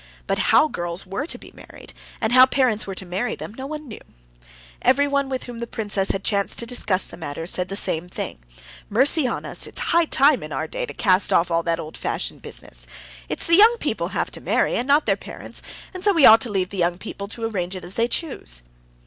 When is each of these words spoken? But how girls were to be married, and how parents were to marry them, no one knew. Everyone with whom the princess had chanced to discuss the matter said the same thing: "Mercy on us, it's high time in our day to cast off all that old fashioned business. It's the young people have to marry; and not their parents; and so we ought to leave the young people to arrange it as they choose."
But 0.25 0.49
how 0.51 0.67
girls 0.67 1.05
were 1.05 1.27
to 1.27 1.37
be 1.37 1.51
married, 1.53 1.93
and 2.19 2.33
how 2.33 2.47
parents 2.47 2.87
were 2.87 2.95
to 2.95 3.05
marry 3.05 3.35
them, 3.35 3.53
no 3.53 3.67
one 3.67 3.87
knew. 3.87 3.99
Everyone 4.81 5.29
with 5.29 5.43
whom 5.43 5.59
the 5.59 5.67
princess 5.67 6.09
had 6.09 6.23
chanced 6.23 6.57
to 6.57 6.65
discuss 6.65 7.05
the 7.05 7.17
matter 7.17 7.45
said 7.45 7.67
the 7.69 7.75
same 7.75 8.09
thing: 8.09 8.39
"Mercy 8.89 9.27
on 9.27 9.45
us, 9.45 9.67
it's 9.67 9.79
high 9.79 10.05
time 10.05 10.41
in 10.41 10.51
our 10.51 10.65
day 10.65 10.87
to 10.87 10.93
cast 10.95 11.31
off 11.31 11.51
all 11.51 11.61
that 11.61 11.79
old 11.79 11.95
fashioned 11.97 12.41
business. 12.41 12.87
It's 13.29 13.45
the 13.45 13.55
young 13.57 13.75
people 13.79 14.07
have 14.07 14.31
to 14.31 14.41
marry; 14.41 14.75
and 14.75 14.87
not 14.87 15.05
their 15.05 15.15
parents; 15.15 15.61
and 15.93 16.03
so 16.03 16.13
we 16.13 16.25
ought 16.25 16.41
to 16.41 16.51
leave 16.51 16.69
the 16.69 16.77
young 16.79 16.97
people 16.97 17.27
to 17.27 17.43
arrange 17.43 17.75
it 17.75 17.85
as 17.85 17.93
they 17.93 18.07
choose." 18.07 18.63